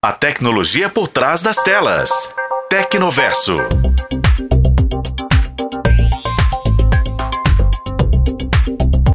A 0.00 0.12
tecnologia 0.12 0.88
por 0.88 1.08
trás 1.08 1.42
das 1.42 1.56
telas. 1.56 2.32
Tecnoverso. 2.70 3.56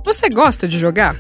Você 0.04 0.30
gosta 0.30 0.68
de 0.68 0.78
jogar? 0.78 1.16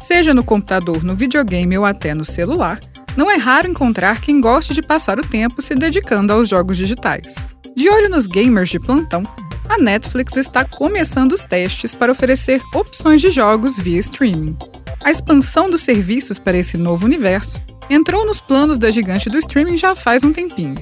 Seja 0.00 0.32
no 0.32 0.44
computador, 0.44 1.02
no 1.02 1.16
videogame 1.16 1.76
ou 1.76 1.84
até 1.84 2.14
no 2.14 2.24
celular, 2.24 2.78
não 3.16 3.28
é 3.28 3.34
raro 3.34 3.66
encontrar 3.66 4.20
quem 4.20 4.40
goste 4.40 4.72
de 4.72 4.82
passar 4.82 5.18
o 5.18 5.26
tempo 5.26 5.60
se 5.60 5.74
dedicando 5.74 6.32
aos 6.32 6.48
jogos 6.48 6.76
digitais. 6.76 7.34
De 7.74 7.90
olho 7.90 8.08
nos 8.08 8.28
gamers 8.28 8.68
de 8.68 8.78
plantão, 8.78 9.24
a 9.68 9.78
Netflix 9.78 10.36
está 10.36 10.64
começando 10.64 11.32
os 11.32 11.42
testes 11.42 11.92
para 11.92 12.12
oferecer 12.12 12.62
opções 12.72 13.20
de 13.20 13.32
jogos 13.32 13.80
via 13.80 13.98
streaming. 13.98 14.56
A 15.02 15.10
expansão 15.10 15.68
dos 15.68 15.80
serviços 15.80 16.38
para 16.38 16.56
esse 16.56 16.76
novo 16.76 17.04
universo 17.04 17.60
entrou 17.90 18.26
nos 18.26 18.40
planos 18.40 18.78
da 18.78 18.90
gigante 18.90 19.28
do 19.28 19.38
streaming 19.38 19.76
já 19.76 19.94
faz 19.94 20.24
um 20.24 20.32
tempinho. 20.32 20.76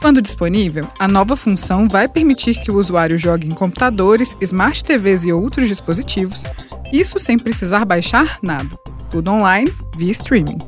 Quando 0.00 0.22
disponível, 0.22 0.88
a 0.98 1.06
nova 1.06 1.36
função 1.36 1.86
vai 1.86 2.08
permitir 2.08 2.54
que 2.60 2.70
o 2.70 2.76
usuário 2.76 3.18
jogue 3.18 3.46
em 3.46 3.50
computadores, 3.50 4.34
smart 4.40 4.82
TVs 4.82 5.26
e 5.26 5.32
outros 5.32 5.68
dispositivos, 5.68 6.44
isso 6.90 7.18
sem 7.18 7.38
precisar 7.38 7.84
baixar 7.84 8.38
nada. 8.42 8.76
Tudo 9.10 9.30
online, 9.30 9.72
via 9.96 10.10
streaming. 10.10 10.58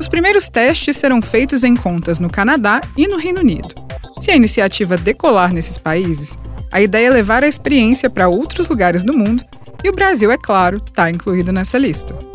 Os 0.00 0.08
primeiros 0.08 0.48
testes 0.48 0.96
serão 0.96 1.20
feitos 1.20 1.64
em 1.64 1.76
contas 1.76 2.18
no 2.18 2.30
Canadá 2.30 2.80
e 2.96 3.06
no 3.06 3.18
Reino 3.18 3.40
Unido. 3.40 3.74
Se 4.20 4.30
a 4.30 4.36
iniciativa 4.36 4.96
decolar 4.96 5.52
nesses 5.52 5.76
países, 5.76 6.38
a 6.70 6.80
ideia 6.80 7.08
é 7.08 7.10
levar 7.10 7.42
a 7.42 7.48
experiência 7.48 8.08
para 8.08 8.28
outros 8.28 8.68
lugares 8.68 9.02
do 9.02 9.16
mundo 9.16 9.44
e 9.82 9.88
o 9.88 9.92
Brasil, 9.92 10.30
é 10.30 10.36
claro, 10.36 10.82
está 10.84 11.10
incluído 11.10 11.52
nessa 11.52 11.78
lista. 11.78 12.27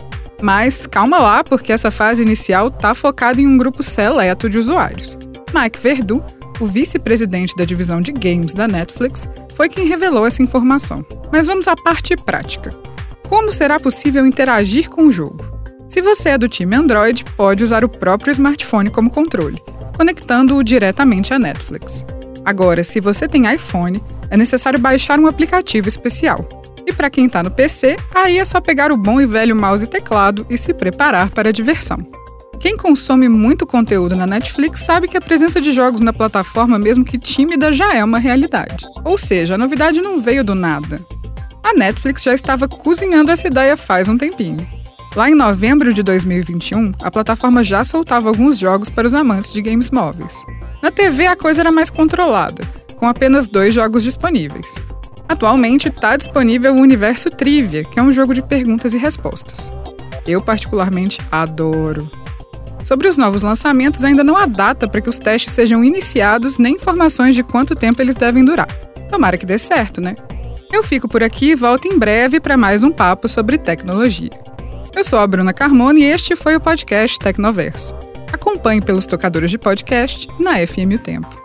Mas 0.44 0.86
calma 0.86 1.20
lá, 1.20 1.42
porque 1.42 1.72
essa 1.72 1.90
fase 1.90 2.22
inicial 2.22 2.68
está 2.68 2.94
focada 2.94 3.40
em 3.40 3.48
um 3.48 3.58
grupo 3.58 3.82
seleto 3.82 4.50
de 4.50 4.58
usuários. 4.58 5.18
Mike 5.54 5.80
Verdu, 5.80 6.22
o 6.60 6.66
vice-presidente 6.66 7.56
da 7.56 7.64
divisão 7.64 8.02
de 8.02 8.12
games 8.12 8.54
da 8.54 8.68
Netflix, 8.68 9.26
foi 9.56 9.70
quem 9.70 9.88
revelou 9.88 10.28
essa 10.28 10.44
informação. 10.44 11.06
Mas 11.32 11.48
vamos 11.48 11.66
à 11.66 11.78
parte 11.78 12.18
prática. 12.18 12.72
Como 13.30 13.54
será 13.54 13.80
possível 13.80 14.26
interagir 14.26 14.90
com 14.90 15.04
o 15.04 15.14
jogo? 15.14 15.46
Se 15.88 16.02
você 16.02 16.32
é 16.32 16.38
do 16.38 16.50
time 16.50 16.76
Android, 16.76 17.24
pode 17.38 17.64
usar 17.64 17.86
o 17.86 17.90
próprio 17.90 18.32
smartphone 18.34 18.90
como 18.90 19.10
controle, 19.10 19.64
conectando-o 19.96 20.62
diretamente 20.62 21.34
à 21.34 21.40
Netflix. 21.40 22.04
Agora, 22.44 22.84
se 22.84 23.00
você 23.00 23.30
tem 23.30 23.50
iPhone, 23.50 24.04
é 24.30 24.36
necessário 24.36 24.78
baixar 24.78 25.22
um 25.22 25.28
aplicativo 25.28 25.88
especial. 25.88 26.63
Para 27.04 27.10
quem 27.10 27.26
está 27.26 27.44
no 27.44 27.52
PC, 27.52 27.98
aí 28.16 28.38
é 28.38 28.46
só 28.46 28.62
pegar 28.62 28.90
o 28.90 28.96
bom 28.96 29.20
e 29.20 29.26
velho 29.26 29.54
mouse 29.54 29.84
e 29.84 29.88
teclado 29.88 30.46
e 30.50 30.58
se 30.58 30.74
preparar 30.74 31.32
para 31.32 31.50
a 31.50 31.52
diversão. 31.52 31.98
Quem 32.62 32.78
consome 32.78 33.28
muito 33.28 33.68
conteúdo 33.68 34.16
na 34.16 34.26
Netflix 34.26 34.80
sabe 34.80 35.10
que 35.10 35.18
a 35.18 35.22
presença 35.22 35.60
de 35.60 35.74
jogos 35.74 36.00
na 36.00 36.14
plataforma, 36.14 36.80
mesmo 36.80 37.04
que 37.04 37.20
tímida, 37.20 37.74
já 37.74 37.94
é 37.94 38.02
uma 38.02 38.20
realidade. 38.20 38.88
Ou 39.04 39.18
seja, 39.18 39.56
a 39.56 39.58
novidade 39.58 40.02
não 40.02 40.22
veio 40.22 40.46
do 40.46 40.56
nada. 40.56 41.06
A 41.62 41.74
Netflix 41.74 42.24
já 42.24 42.34
estava 42.34 42.70
cozinhando 42.70 43.32
essa 43.32 43.48
ideia 43.50 43.76
faz 43.76 44.08
um 44.08 44.18
tempinho. 44.18 44.66
Lá 45.14 45.30
em 45.30 45.36
novembro 45.36 45.94
de 45.94 46.04
2021, 46.04 46.94
a 47.02 47.12
plataforma 47.12 47.66
já 47.66 47.84
soltava 47.84 48.30
alguns 48.30 48.58
jogos 48.58 48.90
para 48.90 49.06
os 49.06 49.14
amantes 49.14 49.52
de 49.52 49.62
games 49.62 49.92
móveis. 49.92 50.42
Na 50.82 50.90
TV 50.90 51.28
a 51.28 51.36
coisa 51.36 51.64
era 51.64 51.70
mais 51.70 51.90
controlada, 51.90 52.64
com 52.96 53.06
apenas 53.06 53.46
dois 53.46 53.76
jogos 53.76 54.04
disponíveis. 54.04 54.74
Atualmente 55.28 55.88
está 55.88 56.16
disponível 56.18 56.74
o 56.74 56.80
Universo 56.80 57.30
Trivia, 57.30 57.84
que 57.84 58.00
é 58.00 58.04
um 58.04 58.12
jogo 58.12 58.34
de 58.34 58.42
perguntas 58.42 58.94
e 58.94 58.98
respostas. 58.98 59.72
Eu 60.26 60.42
particularmente 60.42 61.20
adoro. 61.32 62.10
Sobre 62.84 63.08
os 63.08 63.18
novos 63.18 63.42
lançamentos, 63.42 64.04
ainda 64.04 64.24
não 64.24 64.36
há 64.36 64.46
data 64.46 64.88
para 64.88 65.02
que 65.02 65.10
os 65.10 65.18
testes 65.18 65.54
sejam 65.54 65.84
iniciados 65.84 66.58
nem 66.58 66.76
informações 66.76 67.36
de 67.36 67.44
quanto 67.44 67.76
tempo 67.76 68.02
eles 68.02 68.16
devem 68.16 68.44
durar. 68.44 68.68
Tomara 69.10 69.38
que 69.38 69.46
dê 69.46 69.58
certo, 69.58 70.02
né? 70.02 70.16
Eu 70.72 70.84
fico 70.84 71.08
por 71.08 71.24
aqui 71.24 71.52
e 71.52 71.56
volto 71.56 71.88
em 71.88 71.98
breve 71.98 72.40
para 72.40 72.58
mais 72.58 72.84
um 72.84 72.92
papo 72.92 73.30
sobre 73.30 73.58
tecnologia. 73.58 74.32
Eu 74.96 75.04
sou 75.04 75.20
a 75.20 75.28
Bruna 75.28 75.54
Carmona 75.54 76.00
e 76.00 76.04
este 76.04 76.36
foi 76.36 76.56
o 76.56 76.60
podcast 76.60 77.18
Tecnoverso. 77.20 77.94
Acompanhe 78.32 78.82
pelos 78.82 79.06
tocadores 79.06 79.52
de 79.52 79.58
podcast 79.58 80.28
na 80.40 80.56
FM 80.66 80.96
O 80.96 81.00
Tempo. 81.00 81.43